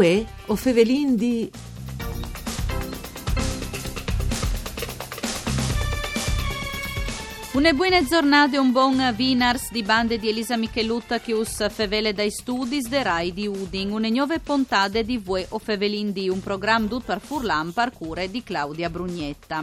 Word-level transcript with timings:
Uè, 0.00 0.24
o 0.46 0.56
Fevelin 0.56 1.14
di... 1.14 1.50
Une 7.52 7.74
buone 7.74 8.06
giornate 8.06 8.56
e 8.56 8.58
un 8.58 8.72
buon 8.72 9.12
Vinars 9.14 9.70
di 9.70 9.82
bande 9.82 10.18
di 10.18 10.30
Elisa 10.30 10.56
Michelutta 10.56 11.20
che 11.20 11.34
us 11.34 11.70
fevele 11.70 12.14
dai 12.14 12.30
studi 12.30 12.80
de 12.80 13.02
Rai 13.02 13.34
di 13.34 13.46
Udin, 13.46 13.90
une 13.90 14.08
nuove 14.08 14.38
puntate 14.38 15.04
di 15.04 15.18
Vue 15.18 15.44
o 15.50 15.58
Fevelin 15.58 16.12
di 16.12 16.30
un 16.30 16.40
programma 16.40 16.88
tutto 16.88 17.04
per 17.04 17.20
Furlan 17.20 17.70
parcure 17.74 18.30
di 18.30 18.42
Claudia 18.42 18.88
Brugnetta. 18.88 19.62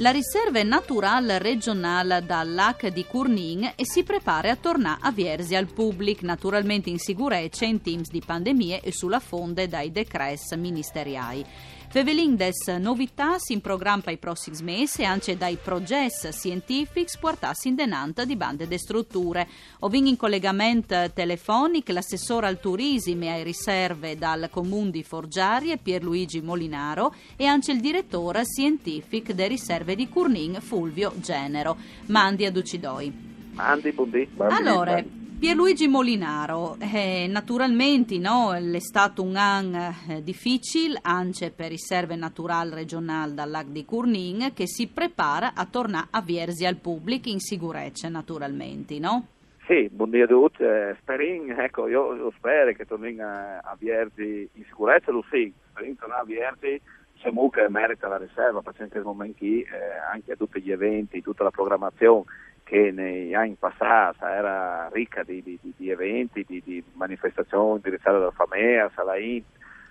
La 0.00 0.12
riserva 0.12 0.62
naturale 0.62 1.38
regionale 1.38 2.24
dal 2.24 2.54
lac 2.54 2.86
di 2.86 3.04
Curnin 3.04 3.72
e 3.74 3.84
si 3.84 4.04
prepara 4.04 4.52
a 4.52 4.56
tornare 4.56 5.00
a 5.02 5.10
Viersi 5.10 5.56
al 5.56 5.66
pubblico, 5.66 6.24
naturalmente 6.24 6.88
in 6.88 6.98
sicurezza 6.98 7.64
in 7.64 7.82
teams 7.82 8.08
di 8.08 8.22
pandemie 8.24 8.80
e 8.80 8.92
sulla 8.92 9.18
fonde 9.18 9.66
dai 9.66 9.90
decrets 9.90 10.52
ministeriali. 10.52 11.44
Fevelin 11.90 12.36
des 12.36 12.66
novità 12.78 13.36
in 13.48 13.62
programma 13.62 14.02
per 14.02 14.12
i 14.12 14.18
prossimi 14.18 14.58
mesi 14.62 15.06
anche 15.06 15.38
dai 15.38 15.56
progetti 15.56 16.30
scientifici 16.30 17.16
portati 17.18 17.68
in 17.68 17.76
denanta 17.76 18.26
di 18.26 18.36
bande 18.36 18.68
de 18.68 18.78
strutture. 18.78 19.48
Ovin 19.80 20.06
in 20.06 20.18
collegamento 20.18 21.10
telefonico 21.14 21.92
l'assessore 21.92 22.46
al 22.46 22.60
turismo 22.60 23.24
e 23.24 23.28
ai 23.28 23.42
riserve 23.42 24.18
dal 24.18 24.50
comune 24.50 24.90
di 24.90 25.02
Forgiari 25.02 25.78
Pierluigi 25.78 26.42
Molinaro 26.42 27.14
e 27.36 27.46
anche 27.46 27.72
il 27.72 27.80
direttore 27.80 28.44
scientifico 28.44 29.32
delle 29.32 29.48
riserve 29.48 29.94
di 29.94 30.10
Curnin 30.10 30.58
Fulvio 30.60 31.14
Genero. 31.16 31.74
Mandi 32.08 32.44
ad 32.44 32.56
Ucidoi. 32.56 33.10
Mandi, 33.54 33.92
buondì. 33.92 34.28
Allora, 34.36 35.02
Pierluigi 35.38 35.86
Molinaro, 35.86 36.76
eh, 36.80 37.28
naturalmente 37.28 38.18
no, 38.18 38.52
è 38.52 38.80
stato 38.80 39.22
un 39.22 39.36
anno 39.36 39.94
eh, 40.08 40.20
difficile 40.20 40.98
anche 41.00 41.52
per 41.52 41.70
il 41.70 41.78
serve 41.78 42.16
natural 42.16 42.70
regionale 42.70 43.34
dal 43.34 43.48
lac 43.48 43.66
di 43.66 43.84
Curnin 43.84 44.52
che 44.52 44.66
si 44.66 44.88
prepara 44.88 45.52
a 45.54 45.64
tornare 45.64 46.08
a 46.10 46.22
Viersi 46.22 46.66
al 46.66 46.74
pubblico 46.74 47.28
in 47.28 47.38
sicurezza 47.38 48.08
naturalmente, 48.08 48.98
no? 48.98 49.28
Sì, 49.68 49.88
buongiorno 49.88 50.24
a 50.24 50.26
tutti, 50.26 50.62
eh, 50.64 50.96
sperin, 51.02 51.52
ecco, 51.52 51.86
io, 51.86 52.16
io 52.16 52.32
spero 52.36 52.72
che 52.72 52.84
torni 52.84 53.16
a, 53.20 53.58
a 53.58 53.76
Viersi 53.78 54.48
in 54.52 54.64
sicurezza, 54.64 55.12
lo 55.12 55.24
sì, 55.30 55.52
sperin 55.70 55.96
tornare 55.96 56.22
a 56.22 56.24
Viersi 56.24 56.80
se 57.22 57.30
che 57.50 57.68
merita 57.68 58.08
la 58.08 58.18
riserva, 58.18 58.60
perché 58.60 58.82
in 58.82 58.90
questo 58.90 59.08
momento 59.08 59.44
eh, 59.44 59.66
anche 60.12 60.32
a 60.32 60.36
tutti 60.36 60.60
gli 60.60 60.72
eventi, 60.72 61.22
tutta 61.22 61.44
la 61.44 61.50
programmazione 61.50 62.24
che 62.68 62.92
negli 62.92 63.32
anni 63.32 63.56
passati 63.58 64.22
era 64.24 64.90
ricca 64.92 65.22
di, 65.22 65.42
di, 65.42 65.58
di 65.74 65.90
eventi, 65.90 66.44
di, 66.46 66.60
di, 66.62 66.84
manifestazioni 66.92 67.76
indirizzate 67.76 68.18
dalla 68.18 68.30
FAMEA, 68.30 68.90
Salain, 68.94 69.42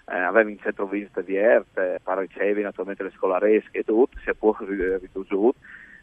eh, 0.05 0.15
aveva 0.15 0.47
in 0.47 0.59
centro 0.59 0.85
visita 0.85 1.21
di 1.21 1.35
ERT, 1.35 2.01
ricevi 2.03 2.61
naturalmente 2.61 3.01
le 3.01 3.13
scolaresche 3.15 3.79
e 3.79 3.83
tutto, 3.83 4.19
si 4.19 4.29
è 4.29 4.35
poi 4.35 4.53
ridotto 4.59 5.55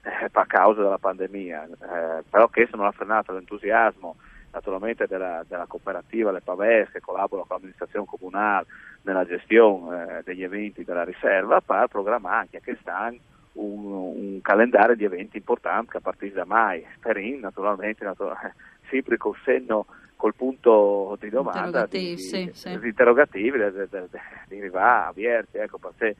eh, 0.02 0.28
per 0.28 0.46
causa 0.46 0.82
della 0.82 0.98
pandemia, 0.98 1.64
eh, 1.64 2.24
però 2.28 2.48
questo 2.48 2.76
non 2.76 2.86
ha 2.86 2.92
frenato 2.92 3.32
l'entusiasmo 3.32 4.16
naturalmente 4.50 5.06
della, 5.06 5.44
della 5.46 5.66
cooperativa 5.66 6.32
Le 6.32 6.40
Pavès 6.40 6.90
che 6.90 7.00
collabora 7.00 7.42
con 7.42 7.56
l'amministrazione 7.56 8.06
comunale 8.06 8.66
nella 9.02 9.24
gestione 9.24 10.18
eh, 10.18 10.22
degli 10.24 10.42
eventi 10.42 10.82
della 10.82 11.04
riserva 11.04 11.60
per 11.60 11.86
programmare 11.86 12.36
anche 12.40 12.60
quest'anno 12.60 13.32
un, 13.54 13.92
un, 13.92 14.40
calendario 14.42 14.94
di 14.96 15.04
eventi 15.04 15.38
importanti 15.38 15.96
a 15.96 16.00
partire 16.00 16.34
da 16.34 16.44
mai. 16.44 16.84
Perin 17.00 17.40
naturalmente, 17.40 18.04
naturalmente 18.04 18.54
sempre 18.88 19.16
col 19.16 19.36
senno 19.44 19.86
col 20.16 20.34
punto 20.34 21.16
di 21.20 21.28
domanda 21.28 21.66
interrogativi, 21.66 22.14
di, 22.14 22.22
sì, 22.22 22.50
sì. 22.54 22.78
di 22.78 22.88
interrogativi 22.88 23.58
di 23.58 24.58
arrivare 24.58 25.08
avvierti 25.08 25.58
ecco 25.58 25.78
perché 25.78 26.16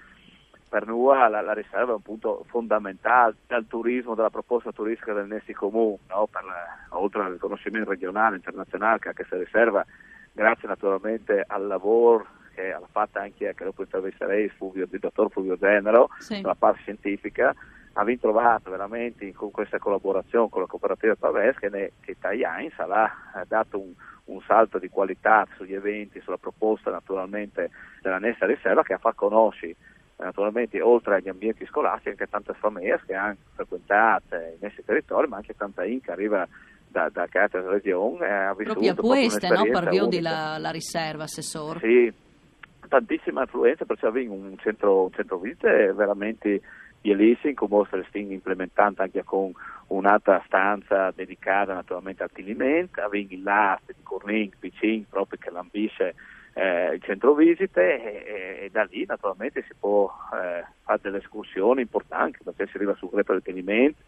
per 0.68 0.86
noi 0.86 1.16
la, 1.30 1.40
la, 1.40 1.52
riserva 1.52 1.92
è 1.92 1.94
un 1.94 2.02
punto 2.02 2.44
fondamentale 2.48 3.36
dal 3.46 3.64
turismo, 3.68 4.16
dalla 4.16 4.28
proposta 4.28 4.72
turistica 4.72 5.12
del 5.12 5.28
Nesti 5.28 5.52
Comune, 5.52 5.98
no? 6.08 6.28
la, 6.32 6.98
oltre 6.98 7.22
al 7.22 7.32
riconoscimento 7.32 7.90
regionale, 7.90 8.34
internazionale 8.34 8.98
che 8.98 9.08
anche 9.08 9.24
se 9.28 9.38
riserva, 9.38 9.86
grazie 10.32 10.66
naturalmente 10.66 11.44
al 11.46 11.68
lavoro 11.68 12.26
che 12.54 12.68
l'ha 12.68 12.88
fatta 12.90 13.20
anche, 13.20 13.54
che 13.54 13.64
dopo 13.64 13.82
intervisterei 13.82 14.48
Fulvio, 14.48 14.86
il 14.90 14.98
dottor 14.98 15.30
Fulvio 15.30 15.56
Genero, 15.56 16.08
sì. 16.18 16.40
la 16.40 16.54
parte 16.54 16.80
scientifica, 16.82 17.54
abbiamo 17.94 18.20
trovato 18.20 18.70
veramente 18.70 19.32
con 19.32 19.50
questa 19.50 19.78
collaborazione 19.78 20.48
con 20.48 20.62
la 20.62 20.66
cooperativa 20.66 21.14
Paves 21.14 21.58
che, 21.58 21.92
che 22.00 22.16
Tajans 22.18 22.78
ha 22.78 23.44
dato 23.46 23.80
un, 23.80 23.92
un, 24.26 24.40
salto 24.46 24.78
di 24.78 24.88
qualità 24.88 25.46
sugli 25.56 25.74
eventi, 25.74 26.20
sulla 26.20 26.36
proposta 26.36 26.90
naturalmente 26.90 27.70
della 28.02 28.18
Nessa 28.18 28.46
Riserva 28.46 28.82
che 28.82 28.94
ha 28.94 28.98
fatto 28.98 29.28
conoscere 29.28 29.76
naturalmente 30.16 30.80
oltre 30.80 31.16
agli 31.16 31.28
ambienti 31.28 31.66
scolastici 31.66 32.10
anche 32.10 32.26
tante 32.26 32.54
famiglie 32.54 33.00
che 33.04 33.14
hanno 33.14 33.36
frequentato 33.54 34.36
i 34.36 34.58
nostri 34.60 34.84
territori 34.84 35.26
ma 35.26 35.36
anche 35.36 35.54
tanta 35.56 35.84
in 35.84 36.00
che 36.00 36.12
arriva 36.12 36.46
da, 36.86 37.08
da 37.08 37.26
altre 37.32 37.68
regioni 37.68 38.20
eh, 38.20 38.30
ha 38.30 38.54
vissuto 38.54 38.78
proprio 38.78 38.92
a 38.92 39.16
questa 39.16 39.48
no? 39.48 39.64
per 39.64 39.88
via 39.88 40.06
della 40.06 40.56
la 40.58 40.70
riserva 40.70 41.24
assessore 41.24 41.80
sì 41.80 42.12
tantissima 42.94 43.40
influenza 43.42 43.84
perché 43.84 44.06
abbiamo 44.06 44.34
un 44.34 44.56
centro, 44.58 45.04
un 45.04 45.12
centro 45.12 45.38
visite 45.38 45.92
veramente 45.92 46.60
bellissimo 47.00 47.54
come 47.54 47.86
se 47.90 48.04
stiamo 48.08 48.30
implementando 48.32 49.02
anche 49.02 49.24
con 49.24 49.52
un'altra 49.88 50.40
stanza 50.46 51.10
dedicata 51.10 51.74
naturalmente 51.74 52.22
al 52.22 52.30
tilimento 52.30 53.00
abbiamo 53.00 53.26
il 53.30 53.42
LAST 53.42 53.92
di 53.94 54.02
Corning, 54.02 54.52
Picin 54.58 55.06
proprio 55.08 55.38
che 55.42 55.50
l'ambisce 55.50 56.14
eh, 56.54 56.94
il 56.94 57.02
centro 57.02 57.34
visite 57.34 58.00
e, 58.00 58.24
e, 58.24 58.64
e, 58.64 58.70
da 58.70 58.84
lì 58.84 59.04
naturalmente 59.04 59.62
si 59.62 59.74
può 59.78 60.08
eh, 60.32 60.64
fare 60.84 61.00
delle 61.02 61.18
escursioni 61.18 61.80
importanti 61.80 62.38
perché 62.44 62.68
si 62.68 62.76
arriva 62.76 62.94
sul 62.94 63.10
greto 63.10 63.32
del 63.32 63.42
tenimento 63.42 64.02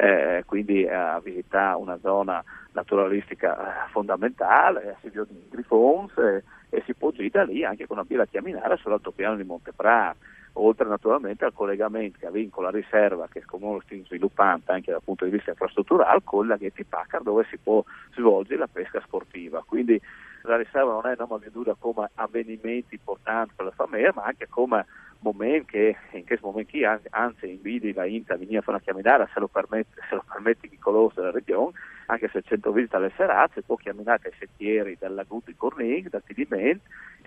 eh, 0.00 0.44
quindi 0.46 0.88
a 0.88 1.20
visitare 1.22 1.76
una 1.76 1.98
zona 2.00 2.42
naturalistica 2.72 3.84
eh, 3.84 3.90
fondamentale, 3.90 4.92
a 4.92 4.96
Silvio 5.02 5.26
di 5.28 5.44
Grifons 5.50 6.16
e, 6.16 6.42
e, 6.70 6.82
si 6.86 6.94
può 6.94 7.10
girare 7.10 7.52
lì 7.52 7.64
anche 7.64 7.86
con 7.86 7.98
una 7.98 8.06
bila 8.06 8.24
chiaminare 8.24 8.78
sull'altopiano 8.78 9.36
di 9.36 9.44
Monteprà 9.44 10.16
oltre 10.54 10.88
naturalmente 10.88 11.44
al 11.44 11.52
collegamento 11.52 12.18
che 12.18 12.48
con 12.50 12.64
la 12.64 12.70
riserva 12.70 13.28
che 13.30 13.44
comunque 13.44 13.82
stiamo 13.84 14.04
sviluppando 14.06 14.72
anche 14.72 14.90
dal 14.90 15.02
punto 15.04 15.26
di 15.26 15.30
vista 15.30 15.50
infrastrutturale 15.50 16.22
con 16.24 16.46
la 16.46 16.56
Ghetti 16.56 16.84
Packard 16.84 17.24
dove 17.24 17.46
si 17.50 17.58
può 17.58 17.84
svolgere 18.14 18.58
la 18.58 18.68
pesca 18.72 19.00
sportiva. 19.04 19.62
Quindi 19.66 20.00
la 20.42 20.56
riserva 20.56 20.92
non 20.92 21.06
è 21.06 21.14
una 21.18 21.38
dura 21.52 21.76
come 21.78 22.08
avvenimento 22.14 22.94
importante 22.94 23.52
per 23.54 23.66
la 23.66 23.72
famiglia 23.72 24.12
ma 24.14 24.24
anche 24.24 24.48
come 24.48 24.86
momento 25.20 25.66
che 25.70 25.96
in 26.12 26.24
questo 26.24 26.46
momento 26.46 26.76
anzi 27.10 27.48
invidi 27.48 27.92
la 27.92 28.04
INTA 28.04 28.34
a 28.34 28.36
venire 28.36 28.58
a 28.58 28.62
fare 28.62 28.76
una 28.76 28.84
camminata 28.84 29.28
se 29.32 29.40
lo 29.40 29.48
permette, 29.48 30.00
se 30.08 30.14
lo 30.14 30.24
permette 30.26 30.68
chi 30.68 30.78
conosce 30.78 31.20
la 31.20 31.30
regione 31.30 31.72
anche 32.10 32.28
se 32.28 32.38
il 32.38 32.44
centro 32.44 32.72
visita 32.72 32.96
alle 32.96 33.12
serate 33.16 33.62
può 33.62 33.76
camminare 33.76 34.28
ai 34.28 34.34
sentieri 34.38 34.96
del 34.98 35.14
lago 35.14 35.40
di 35.44 35.54
Cornig, 35.54 36.08
da 36.08 36.20
Tidiment 36.20 36.80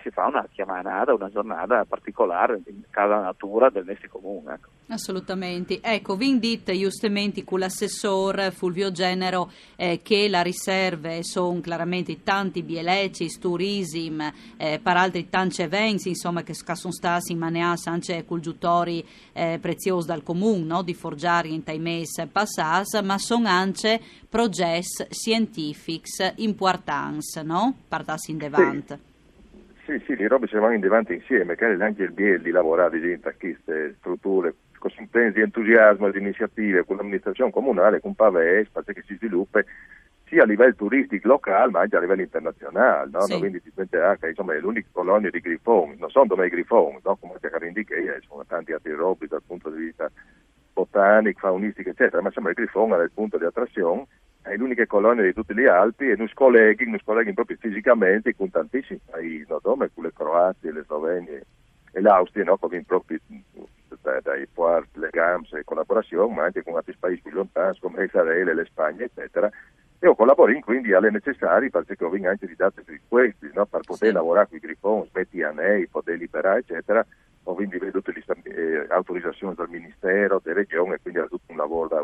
si 0.04 0.10
fa 0.10 0.26
una 0.26 0.46
chiamata, 0.52 1.14
una 1.14 1.30
giornata 1.30 1.84
particolare 1.86 2.60
in 2.66 2.82
casa 2.90 3.20
natura 3.20 3.70
del 3.70 3.86
nostro 3.86 4.08
comune. 4.10 4.54
Ecco. 4.54 4.68
Assolutamente. 4.88 5.80
Ecco, 5.80 6.14
vi 6.16 6.28
indite 6.28 6.76
giustamente 6.76 7.42
con 7.42 7.60
l'assessore 7.60 8.50
Fulvio 8.50 8.92
Genero 8.92 9.50
eh, 9.76 10.00
che 10.02 10.28
la 10.28 10.42
riserve 10.42 11.22
sono 11.24 11.60
chiaramente 11.60 12.22
tanti 12.22 12.62
bieleci, 12.62 13.38
turism, 13.38 14.20
eh, 14.58 14.78
per 14.82 14.96
altri 14.96 15.30
tanti 15.30 15.62
eventi, 15.62 16.10
insomma, 16.10 16.42
che 16.42 16.52
sono 16.52 16.92
stati 16.92 17.32
in 17.32 17.38
maneas 17.38 17.86
anche 17.86 18.26
con 18.26 18.40
giutori 18.40 19.02
eh, 19.32 19.58
preziosi 19.60 20.06
dal 20.06 20.22
comune, 20.22 20.64
no? 20.64 20.82
di 20.82 20.92
forgiare 20.92 21.48
in 21.48 21.62
taimes 21.62 22.26
passas, 22.30 23.00
ma 23.02 23.16
sono 23.16 23.48
anche 23.48 23.98
progetti 24.28 24.73
scientifici 24.82 26.32
importanti, 26.36 27.42
no? 27.44 27.74
Partassi 27.88 28.30
in 28.30 28.38
devant. 28.38 28.86
Sì. 28.86 29.12
Sì, 30.06 30.16
le 30.16 30.28
robe 30.28 30.46
si 30.46 30.56
vanno 30.56 30.72
in 30.72 30.80
davanti 30.80 31.12
insieme, 31.12 31.56
che 31.56 31.66
anche 31.66 32.04
il 32.04 32.12
BL 32.12 32.40
di 32.40 32.50
lavorare 32.50 32.98
dentro 32.98 33.28
a 33.28 33.34
queste 33.38 33.96
strutture 33.98 34.54
con 34.78 34.90
sensi 35.10 35.32
di 35.32 35.40
entusiasmo, 35.40 36.10
di 36.10 36.18
iniziative 36.18 36.84
con 36.84 36.96
l'amministrazione 36.96 37.50
comunale, 37.50 38.00
con 38.00 38.14
Pavès, 38.14 38.68
perché 38.72 39.02
si 39.06 39.14
sviluppa 39.16 39.62
sia 40.26 40.42
a 40.42 40.46
livello 40.46 40.74
turistico 40.74 41.28
locale 41.28 41.70
ma 41.70 41.80
anche 41.80 41.96
a 41.96 42.00
livello 42.00 42.22
internazionale, 42.22 43.10
no? 43.10 43.20
Sì. 43.22 43.38
quindi 43.38 43.60
diventerà 43.62 44.16
che 44.16 44.28
insomma, 44.28 44.58
l'unica 44.58 44.88
colonia 44.90 45.30
di 45.30 45.40
grifoni, 45.40 45.96
non 45.98 46.10
so 46.10 46.24
dove 46.26 46.46
i 46.46 46.50
grifoni, 46.50 46.98
no? 47.02 47.16
come 47.16 47.34
ti 47.40 47.66
indicato, 47.66 48.20
ci 48.20 48.26
sono 48.26 48.44
tanti 48.46 48.72
altri 48.72 48.92
robi 48.92 49.26
dal 49.26 49.42
punto 49.46 49.70
di 49.70 49.84
vista 49.84 50.10
botanico, 50.72 51.40
faunistico, 51.40 51.90
eccetera, 51.90 52.20
ma 52.20 52.28
insomma 52.28 52.48
il 52.48 52.54
grifone 52.54 52.96
è 52.96 53.02
il 53.02 53.12
punto 53.12 53.38
di 53.38 53.44
attrazione 53.44 54.06
è 54.44 54.56
l'unica 54.56 54.86
colonia 54.86 55.22
di 55.22 55.32
tutte 55.32 55.54
le 55.54 55.68
Alpi 55.68 56.10
e 56.10 56.16
noi 56.16 56.30
colleghi, 56.34 56.84
noi 56.84 57.00
colleghi 57.02 57.32
proprio 57.32 57.56
fisicamente 57.58 58.36
con 58.36 58.50
tantissimi 58.50 59.00
paesi, 59.10 59.46
no? 59.48 59.58
come 59.60 59.90
con 59.92 60.04
le 60.04 60.12
Croazie, 60.12 60.70
le 60.70 60.82
Slovenie 60.84 61.44
e 61.92 62.00
l'Austria, 62.02 62.44
no? 62.44 62.58
come 62.58 62.82
proprio 62.82 63.18
dai, 64.02 64.20
dai 64.22 64.46
port, 64.46 64.88
le 64.96 65.08
GAMS 65.10 65.54
e 65.54 65.64
collaborazione, 65.64 66.34
ma 66.34 66.44
anche 66.44 66.62
con 66.62 66.76
altri 66.76 66.94
paesi 66.98 67.22
più 67.22 67.30
lontani 67.30 67.78
come 67.80 68.04
Israele, 68.04 68.54
le 68.54 68.66
Spagna, 68.66 69.04
eccetera. 69.04 69.50
e 69.98 70.14
collabori 70.14 70.60
quindi 70.60 70.92
alle 70.92 71.10
necessarie 71.10 71.70
perché 71.70 71.96
vengono 71.98 72.28
anche 72.28 72.46
di 72.46 72.54
date 72.54 72.82
sui 72.84 73.00
questi, 73.08 73.50
no? 73.54 73.64
per 73.64 73.80
poter 73.80 74.08
sì. 74.08 74.14
lavorare 74.14 74.48
con 74.48 74.58
i 74.58 74.60
grifoni, 74.60 75.08
smetti 75.10 75.42
a 75.42 75.52
nei, 75.52 75.86
poter 75.86 76.18
liberare, 76.18 76.58
eccetera, 76.58 77.04
ho 77.44 77.54
quindi 77.54 77.78
veduto 77.78 78.12
le 78.12 78.22
eh, 78.42 78.86
autorizzazioni 78.90 79.54
dal 79.54 79.70
Ministero, 79.70 80.38
delle 80.42 80.56
regioni, 80.56 80.92
e 80.92 80.98
quindi 81.00 81.20
ha 81.20 81.26
tutto 81.26 81.50
un 81.50 81.56
lavoro 81.56 81.88
da 81.88 82.02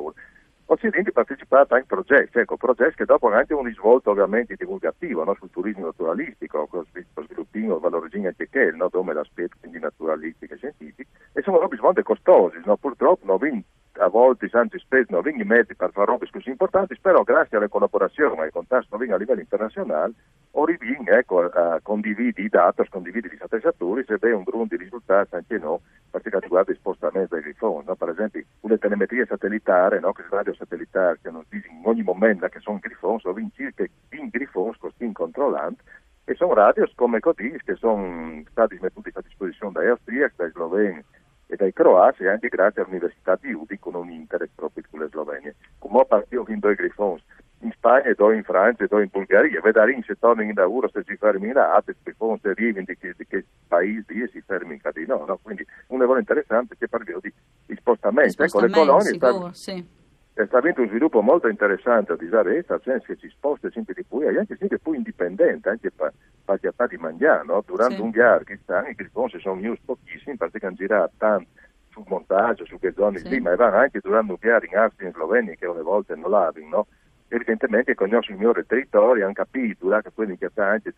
Occidente 0.72 1.10
partecipato 1.10 1.74
in 1.74 1.84
progetti, 1.84 2.38
ecco, 2.38 2.56
progetti 2.56 2.94
che 2.98 3.04
dopo 3.04 3.26
hanno 3.26 3.38
anche 3.38 3.54
un 3.54 3.64
risvolto 3.64 4.10
ovviamente 4.10 4.54
divulgativo 4.54 5.24
no? 5.24 5.34
sul 5.34 5.50
turismo 5.50 5.86
naturalistico, 5.86 6.68
con 6.68 6.84
lo 6.92 7.22
sviluppino 7.24 7.80
valorizzazione 7.80 8.28
anche 8.28 8.48
che, 8.48 8.70
no? 8.70 8.88
dove 8.88 9.12
l'aspetto 9.12 9.56
quindi 9.58 9.80
naturalistico 9.80 10.54
e 10.54 10.56
scientifico, 10.58 11.10
e 11.32 11.42
sono 11.42 11.58
robe 11.58 11.76
molto 11.80 12.04
costosi, 12.04 12.60
no? 12.64 12.76
purtroppo 12.76 13.26
non 13.26 13.38
vengono 13.38 13.64
a 13.94 14.06
volte 14.06 14.48
anzi 14.52 14.78
spesso 14.78 15.10
non 15.10 15.22
vengono 15.22 15.44
mezzi 15.44 15.74
per 15.74 15.90
fare 15.90 16.06
robe 16.06 16.28
così 16.30 16.48
importanti, 16.50 16.96
però 17.00 17.22
grazie 17.22 17.56
alle 17.56 17.68
collaborazioni 17.68 18.38
e 18.38 18.42
ai 18.42 18.50
contatti 18.50 18.86
a 18.92 19.16
livello 19.16 19.40
internazionale, 19.40 20.12
Orivin 20.52 21.04
ecco, 21.06 21.50
condivide 21.82 22.42
i 22.42 22.48
dati, 22.48 22.88
condivide 22.88 23.28
gli 23.28 23.38
attrezzatori, 23.40 24.04
se 24.06 24.18
vede 24.18 24.34
un 24.34 24.44
grande 24.44 24.76
di 24.76 24.84
risultati 24.84 25.34
anche 25.34 25.58
no, 25.58 25.80
per 26.10 26.20
quanto 26.22 26.40
riguarda 26.40 26.72
i 26.72 26.76
spostamenti 26.76 27.34
dei 27.34 27.42
grifoni. 27.42 27.84
No? 27.86 27.94
Per 27.94 28.08
esempio, 28.08 28.42
le 28.60 28.78
telemetrie 28.78 29.26
satellitari, 29.26 30.00
no? 30.00 30.12
che 30.12 30.24
radio 30.28 30.54
satellitari, 30.54 31.18
che 31.22 31.30
non 31.30 31.44
dicono 31.48 31.78
in 31.78 31.86
ogni 31.86 32.02
momento 32.02 32.46
che 32.48 32.60
sono 32.60 32.78
grifoni, 32.80 33.20
sono 33.20 33.50
circa 33.54 33.84
20 34.08 34.30
grifoni 34.30 34.74
così 34.78 35.10
controllanti, 35.12 35.82
e 36.24 36.34
sono 36.34 36.54
radio 36.54 36.88
come 36.94 37.20
così, 37.20 37.58
che 37.64 37.74
sono 37.74 38.42
stati 38.50 38.78
messi 38.80 39.10
a 39.12 39.20
disposizione 39.20 39.72
dai 39.72 39.88
austriaci, 39.88 40.34
dai 40.36 40.50
sloveni, 40.50 41.02
e 41.46 41.56
dai 41.56 41.72
croati 41.72 42.26
anche 42.26 42.48
grazie 42.48 42.82
all'Università 42.82 43.36
di 43.40 43.52
Udi 43.52 43.78
con 43.78 43.94
un 43.96 44.10
interesse 44.10 44.52
proprio 44.54 44.84
con 44.88 45.00
le 45.00 45.08
Slovenie. 45.08 45.56
Come 45.78 46.04
partito 46.06 46.44
in 46.48 46.60
due 46.60 46.76
grifoni 46.76 47.20
in 47.62 47.72
Spagna 47.72 48.12
due 48.14 48.36
in 48.36 48.44
Francia 48.44 48.86
due 48.86 49.02
in 49.02 49.10
Bulgaria, 49.10 49.60
vedere 49.60 50.00
se 50.06 50.16
tornano 50.18 50.48
in 50.48 50.54
lavoro 50.54 50.88
se 50.88 51.04
ci 51.04 51.18
là, 51.20 51.74
altri 51.74 51.94
grifoni 52.02 52.38
se 52.40 52.48
arrivano 52.50 52.86
che 52.86 53.44
paesi 53.70 54.20
e 54.20 54.28
si 54.32 54.42
fermi 54.44 54.74
in 54.74 54.80
Cadino, 54.80 55.24
no? 55.24 55.38
quindi 55.40 55.64
un 55.88 56.00
lavoro 56.00 56.18
interessante 56.18 56.74
che 56.76 56.88
parliamo 56.88 57.20
di, 57.20 57.32
di 57.66 57.76
spostamento. 57.76 58.42
Ecco, 58.42 58.60
le 58.60 58.70
colonie 58.70 59.12
sicuro, 59.12 59.52
sì 59.52 59.98
sta 60.46 60.58
avendo 60.58 60.82
un 60.82 60.88
sviluppo 60.88 61.20
molto 61.20 61.48
interessante 61.48 62.12
a 62.12 62.16
Disarezza, 62.16 62.74
nel 62.74 62.82
senso 62.82 63.06
che 63.06 63.16
si 63.16 63.28
sposta 63.28 63.70
sempre 63.70 63.94
di 63.94 64.04
più 64.04 64.22
e 64.22 64.38
anche 64.38 64.56
sempre 64.56 64.78
più 64.78 64.92
indipendente, 64.92 65.68
anche 65.68 65.90
per 65.90 66.12
capacità 66.44 66.86
di 66.86 66.96
mangiare, 66.96 67.44
no? 67.44 67.62
Durante 67.66 67.96
sì. 67.96 68.00
un 68.00 68.10
viaggio 68.10 68.44
che 68.44 68.58
stanno, 68.62 68.88
i 68.88 68.94
grifoni 68.94 69.38
sono 69.40 69.60
news 69.60 69.78
pochissimi 69.84 70.36
perché 70.36 70.64
hanno 70.64 70.76
girato 70.76 71.12
tanto 71.18 71.48
sul 71.90 72.04
montaggio, 72.06 72.64
su 72.64 72.78
che 72.78 72.92
zone 72.92 73.18
sì. 73.18 73.28
lì, 73.28 73.40
ma 73.40 73.54
vanno 73.56 73.76
anche 73.76 74.00
durante 74.00 74.32
un 74.32 74.38
viaggio 74.40 74.66
in 74.66 74.76
Austria 74.76 75.08
in 75.08 75.14
Slovenia 75.14 75.54
che 75.54 75.66
alle 75.66 75.82
volte 75.82 76.14
non 76.14 76.30
l'hanno, 76.30 76.68
no? 76.68 76.86
Evidentemente 77.28 77.94
conoscono 77.94 78.36
il 78.36 78.36
migliore 78.36 78.66
territorio, 78.66 79.24
hanno 79.24 79.34
capito 79.34 79.84
durante 79.84 80.10
quelli 80.12 80.36
che 80.36 80.48
stanno 80.50 80.70
anche 80.70 80.92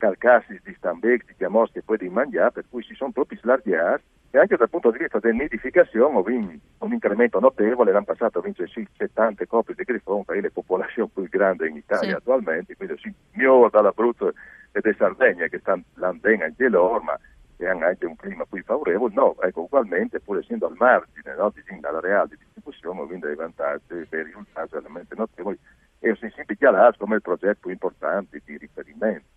calcassi 0.00 0.58
di 0.64 0.74
Stambeck, 0.74 1.26
di 1.26 1.34
Chiamos 1.36 1.70
che 1.70 1.82
poi 1.82 1.98
di 1.98 2.08
mangiare, 2.08 2.50
per 2.50 2.64
cui 2.68 2.82
si 2.82 2.94
sono 2.94 3.12
proprio 3.12 3.38
slargiati 3.38 4.02
e 4.32 4.38
anche 4.38 4.56
dal 4.56 4.70
punto 4.70 4.90
di 4.90 4.98
vista 4.98 5.18
dell'edificazione 5.18 6.16
ho 6.16 6.22
vinto 6.22 6.58
un 6.78 6.92
incremento 6.92 7.38
notevole, 7.38 7.92
l'anno 7.92 8.04
passato 8.04 8.38
ho 8.38 8.42
vinto 8.42 8.64
70 8.66 9.46
coppie 9.46 9.74
di 9.74 9.84
grifoni, 9.84 10.24
che 10.24 10.34
è 10.34 10.40
la 10.40 10.50
popolazione 10.52 11.10
più 11.12 11.28
grande 11.28 11.68
in 11.68 11.76
Italia 11.76 12.10
sì. 12.10 12.14
attualmente, 12.14 12.76
quindi 12.76 12.96
si 12.98 13.12
mio 13.32 13.68
dall'Abruzzo 13.68 14.32
e 14.72 14.80
da 14.80 14.94
Sardegna 14.96 15.46
che 15.48 15.58
stanno 15.58 15.84
bene 16.20 16.44
anche 16.44 16.68
loro, 16.68 17.00
ma 17.00 17.18
che 17.56 17.66
hanno 17.66 17.84
anche 17.84 18.06
un 18.06 18.16
clima 18.16 18.44
più 18.48 18.62
favorevole, 18.64 19.12
no, 19.14 19.36
ecco, 19.42 19.62
ugualmente 19.62 20.20
pur 20.20 20.38
essendo 20.38 20.66
al 20.66 20.76
margine 20.78 21.34
no, 21.36 21.52
dall'areale 21.80 22.28
di 22.28 22.36
distribuzione 22.38 23.00
ho 23.00 23.06
vinto 23.06 23.26
dei 23.26 23.36
vantaggi 23.36 24.06
dei 24.08 24.22
risultati 24.22 24.70
veramente 24.72 25.14
notevoli. 25.14 25.58
E 25.98 26.10
ho 26.10 26.16
sempre 26.16 26.56
chiarato 26.56 26.96
come 26.98 27.16
il 27.16 27.20
progetto 27.20 27.58
più 27.62 27.70
importante 27.70 28.40
di 28.42 28.56
riferimento. 28.56 29.29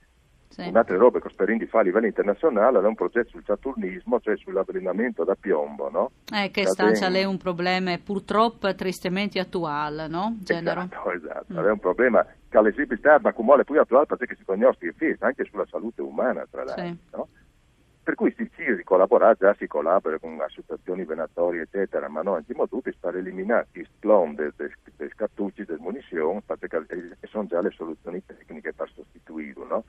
Sì. 0.53 0.67
Un'altra 0.67 0.97
roba 0.97 1.19
che 1.19 1.29
speriamo 1.29 1.59
di 1.59 1.65
fare 1.65 1.85
a 1.85 1.87
livello 1.87 2.05
internazionale 2.05 2.77
è 2.77 2.85
un 2.85 2.93
progetto 2.93 3.29
sul 3.29 3.43
saturnismo, 3.43 4.19
cioè 4.19 4.37
sull'avvelenamento 4.37 5.23
da 5.23 5.33
piombo, 5.33 5.89
no? 5.89 6.11
Eh, 6.31 6.51
che 6.51 6.67
sta 6.67 7.07
lì 7.07 7.23
un 7.23 7.37
problema 7.37 7.97
purtroppo 7.97 8.71
tristemente 8.75 9.39
attuale, 9.39 10.07
no? 10.07 10.35
Genero. 10.41 10.81
Esatto, 10.81 11.11
esatto. 11.11 11.53
Mm. 11.53 11.57
È 11.57 11.71
un 11.71 11.79
problema 11.79 12.23
che 12.49 12.57
all'esibità, 12.59 13.19
ma 13.19 13.33
come 13.33 13.63
più 13.63 13.79
attuale 13.79 14.05
perché 14.05 14.35
si 14.35 14.45
conosce 14.45 14.93
che 14.95 15.17
anche 15.21 15.43
sulla 15.45 15.65
salute 15.65 16.03
umana, 16.03 16.45
tra 16.47 16.63
l'altro, 16.63 16.85
sì. 16.85 16.97
no? 17.13 17.27
Per 18.03 18.15
cui 18.15 18.33
si 18.35 18.43
decide 18.43 18.75
di 18.75 18.83
già 19.37 19.55
si 19.57 19.65
collabora 19.65 20.19
con 20.19 20.39
associazioni 20.41 21.05
venatorie, 21.05 21.61
eccetera, 21.61 22.09
ma 22.09 22.21
noi 22.21 22.39
abbiamo 22.39 22.67
tutti 22.67 22.93
per 22.99 23.15
eliminare 23.15 23.67
i 23.71 23.83
splom 23.85 24.35
dei 24.35 24.51
de, 24.57 24.73
de 24.97 25.11
cartucci, 25.15 25.63
delle 25.63 25.79
munizioni, 25.79 26.41
perché 26.45 26.67
sono 27.29 27.45
già 27.45 27.61
le 27.61 27.71
soluzioni 27.71 28.21
tecniche 28.25 28.73
per 28.73 28.89
sostituirlo, 28.93 29.65
no? 29.65 29.83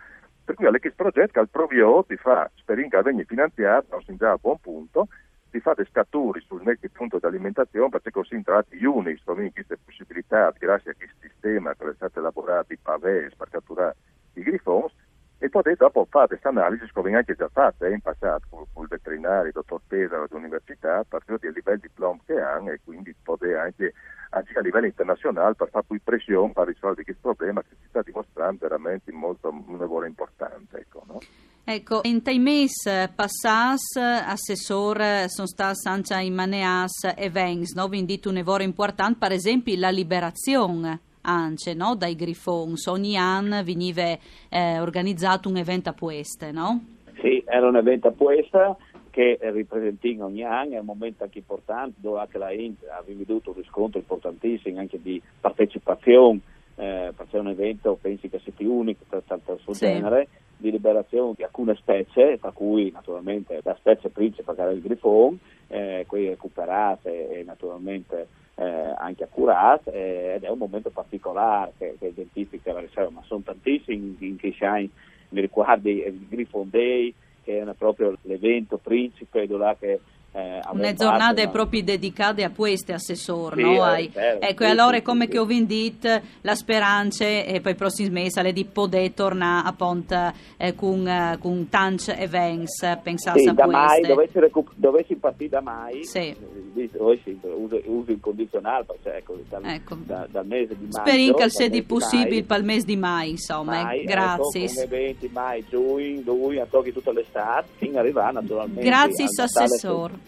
Per 0.44 0.54
cui 0.54 0.68
questo 0.68 0.92
progetto 0.94 1.40
il 1.40 1.48
Provio 1.48 2.04
ti 2.04 2.16
fa, 2.16 2.48
speriamo 2.54 2.90
che 2.90 3.02
venga 3.02 3.24
finanziato, 3.24 4.00
non 4.06 4.16
già 4.16 4.30
a 4.30 4.38
buon 4.40 4.58
punto, 4.60 5.08
ti 5.50 5.58
fa 5.58 5.74
dei 5.74 5.86
scaturi 5.86 6.40
sul 6.40 6.62
netto 6.62 6.88
punto 6.92 7.18
di 7.18 7.26
alimentazione 7.26 7.88
perché 7.88 8.10
così 8.10 8.34
entrati 8.34 8.84
unici, 8.84 9.22
con 9.24 9.50
queste 9.52 9.76
possibilità, 9.84 10.52
grazie 10.56 10.92
a 10.92 10.94
questo 10.94 11.16
sistema 11.20 11.74
che 11.74 11.88
è 11.88 11.94
stato 11.94 12.20
elaborato 12.20 12.66
di 12.68 12.78
pavés 12.80 13.34
per 13.34 13.48
catturare 13.50 13.96
i 14.34 14.42
grifoni, 14.42 14.92
e 15.38 15.48
poi 15.48 15.62
dopo 15.76 16.06
fare 16.08 16.28
questa 16.28 16.48
analisi, 16.48 16.88
come 16.92 17.14
anche 17.14 17.34
già 17.34 17.48
fatta 17.48 17.88
in 17.88 18.00
passato 18.00 18.46
con, 18.48 18.64
con 18.72 18.84
il 18.84 18.88
veterinario, 18.88 19.46
il 19.46 19.52
dottor 19.52 19.80
Pesaro 19.86 20.26
dell'università, 20.28 20.98
a 20.98 21.04
partire 21.06 21.38
dal 21.40 21.52
livello 21.52 21.76
di 21.76 21.88
diploma 21.88 22.20
che 22.24 22.40
hanno 22.40 22.70
e 22.70 22.80
quindi 22.84 23.14
poter 23.22 23.56
anche 23.56 23.92
agire 24.30 24.58
a 24.58 24.62
livello 24.62 24.86
internazionale 24.86 25.54
per 25.54 25.68
fare 25.70 25.84
più 25.86 26.00
pressione 26.02 26.52
per 26.52 26.66
risolvere 26.66 27.04
questo 27.04 27.34
problema 27.34 27.62
che 27.62 27.76
si 27.80 27.88
sta 27.88 28.02
dimostrando 28.02 28.58
veramente 28.60 29.12
molto 29.12 29.50
un 29.50 29.78
lavoro 29.78 30.06
importante. 30.06 30.78
Ecco, 30.78 31.02
no? 31.06 31.18
Ecco, 31.66 32.00
in 32.02 32.22
Taimes 32.22 33.08
passas, 33.14 33.96
assessore, 33.96 35.28
sono 35.28 35.46
stati 35.46 35.88
anche 35.88 36.20
in 36.20 36.34
Maneas 36.34 37.12
e 37.16 37.30
Vengs, 37.30 37.74
no? 37.74 37.88
Vi 37.88 37.98
indito 37.98 38.28
un 38.28 38.34
lavoro 38.34 38.62
importante, 38.62 39.18
per 39.18 39.32
esempio 39.32 39.74
la 39.78 39.90
liberazione 39.90 41.00
anche 41.24 41.74
no? 41.74 41.94
dai 41.96 42.14
Grifons. 42.14 42.86
Ogni 42.86 43.16
anno 43.16 43.62
veniva 43.62 44.16
eh, 44.48 44.80
organizzato 44.80 45.48
un 45.48 45.56
evento 45.56 45.90
a 45.90 45.92
Pueste, 45.92 46.52
no? 46.52 46.84
Sì, 47.20 47.42
era 47.46 47.68
un 47.68 47.76
evento 47.76 48.08
a 48.08 48.12
Puesta 48.12 48.76
che 49.10 49.38
ripresenta 49.40 50.24
ogni 50.24 50.42
anno, 50.42 50.74
è 50.74 50.78
un 50.78 50.86
momento 50.86 51.22
anche 51.22 51.38
importante 51.38 51.94
dove 52.00 52.18
anche 52.18 52.36
la 52.36 52.50
Int 52.50 52.82
ha 52.88 53.00
veduto 53.06 53.50
un 53.50 53.56
riscontro 53.56 54.00
importantissimo 54.00 54.80
anche 54.80 55.00
di 55.00 55.22
partecipazione 55.40 56.40
eh, 56.76 57.12
per 57.14 57.40
un 57.40 57.48
evento 57.48 57.98
pensi 58.00 58.28
che 58.28 58.40
sia 58.40 58.52
più 58.54 58.72
unico 58.72 59.04
per 59.08 59.22
il 59.26 59.58
suo 59.60 59.72
sì. 59.74 59.86
genere 59.86 60.28
di 60.56 60.70
liberazione 60.70 61.34
di 61.36 61.42
alcune 61.42 61.74
specie, 61.74 62.38
tra 62.38 62.50
cui 62.50 62.90
naturalmente 62.90 63.60
la 63.62 63.74
specie 63.78 64.08
principe 64.08 64.54
che 64.54 64.60
era 64.60 64.70
il 64.70 64.80
grifone, 64.80 65.38
eh, 65.68 66.04
qui 66.06 66.28
recuperate 66.28 67.38
e 67.38 67.42
naturalmente 67.42 68.28
eh, 68.54 68.64
anche 68.64 69.24
accurate 69.24 69.92
eh, 69.92 70.34
ed 70.36 70.44
è 70.44 70.48
un 70.48 70.58
momento 70.58 70.90
particolare 70.90 71.72
che, 71.76 71.96
che 71.98 72.06
identifica 72.06 72.72
la 72.72 72.80
riserva, 72.80 73.10
ma 73.10 73.22
sono 73.26 73.42
tantissimi 73.44 74.16
in 74.20 74.36
Kishain, 74.36 74.88
mi 75.30 75.40
ricordo 75.40 75.88
il 75.88 76.26
Griffon 76.28 76.68
Day 76.70 77.12
che 77.42 77.60
è 77.60 77.74
proprio 77.74 78.16
l'evento 78.22 78.78
principe 78.78 79.46
dove 79.46 79.76
che 79.78 80.00
eh, 80.36 80.60
una 80.72 80.92
giornata 80.94 81.44
ma... 81.44 81.48
proprio 81.48 81.84
dedicata 81.84 82.44
a 82.44 82.50
questi 82.50 82.90
assessori, 82.90 83.62
sì, 83.62 83.70
no? 83.70 83.82
Ai... 83.84 84.10
Certo, 84.10 84.44
ecco, 84.44 84.64
sì, 84.64 84.68
e 84.68 84.72
allora 84.72 84.96
sì, 84.96 85.02
come 85.02 85.28
che 85.28 85.38
ho 85.38 85.46
vendito 85.46 86.08
la 86.40 86.54
speranza 86.56 87.24
e 87.24 87.60
poi 87.62 87.76
prossimi 87.76 88.10
mesi 88.10 88.52
di 88.52 88.64
poter 88.64 89.12
tornare 89.12 89.68
a 89.68 89.72
Ponte 89.72 90.32
eh, 90.56 90.74
con, 90.74 91.06
eh, 91.06 91.38
con 91.38 91.68
tanti 91.68 92.10
events, 92.10 92.98
pensate 93.00 93.38
sì, 93.38 93.48
a 93.48 93.52
da 93.52 93.66
mai, 93.66 94.00
dovessi, 94.00 94.40
recup- 94.40 94.72
dovessi 94.74 95.14
partire 95.14 95.50
da 95.50 95.60
mai, 95.60 96.04
sì. 96.04 96.18
Eh, 96.18 96.90
uso, 96.96 97.80
uso 97.84 98.10
il 98.10 98.18
condizionale, 98.18 98.86
cioè, 99.04 99.14
ecco, 99.14 99.38
dal, 99.48 99.64
ecco. 99.64 99.96
Da, 100.04 100.26
dal, 100.28 100.46
mese 100.46 100.76
di 100.76 100.86
maggio. 100.90 101.08
Speriamo 101.08 101.34
che 101.34 101.50
sia 101.50 101.82
possibile 101.84 102.42
per 102.42 102.58
il 102.58 102.64
mese 102.64 102.86
di 102.86 102.96
mai, 102.96 103.30
insomma, 103.30 103.84
mai, 103.84 104.00
ecco, 104.00 104.10
grazie. 104.10 104.64
Ecco, 104.64 104.88
20 104.88 105.30
mai, 105.32 105.64
giugno, 105.68 106.22
lui, 106.24 106.58
a 106.58 106.66
tocchi 106.68 106.92
tutta 106.92 107.12
l'estate, 107.12 107.68
fino 107.76 107.92
ad 107.92 107.98
arrivare 107.98 108.32
naturalmente. 108.32 108.82
Grazie, 108.82 109.26
assessore. 109.26 110.23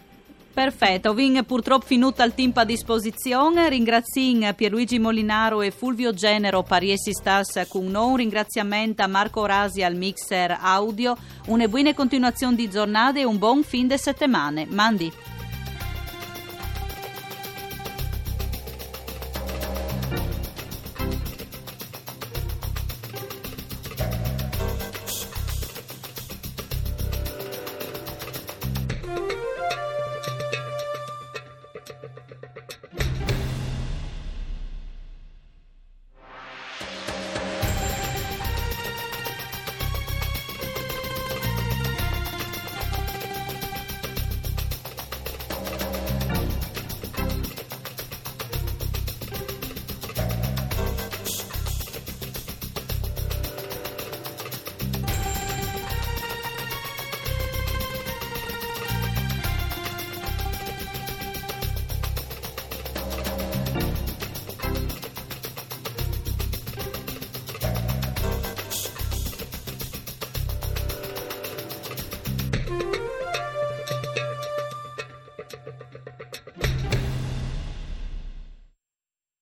Perfetto, 0.57 1.13
vin 1.13 1.43
purtroppo 1.45 1.85
finito 1.85 2.23
il 2.23 2.33
tempo 2.33 2.59
a 2.59 2.63
disposizione. 2.63 3.69
Ringrazio 3.69 4.55
Pierluigi 4.55 4.97
Molinaro 4.97 5.61
e 5.61 5.69
Fulvio 5.69 6.13
Genero 6.13 6.63
Pariesi 6.63 7.13
Stas 7.13 7.67
con 7.67 7.85
noi. 7.85 8.09
Un 8.09 8.15
ringraziamento 8.15 9.03
a 9.03 9.07
Marco 9.07 9.45
Rasi 9.45 9.83
al 9.83 9.93
mixer 9.93 10.57
audio. 10.59 11.15
Una 11.45 11.67
buona 11.67 11.93
continuazione 11.93 12.55
di 12.55 12.71
giornate 12.71 13.19
e 13.19 13.23
un 13.23 13.37
buon 13.37 13.61
fin 13.61 13.85
de 13.85 13.99
settimane. 13.99 14.65
Mandi. 14.65 15.26